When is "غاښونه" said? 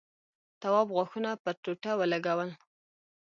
0.95-1.31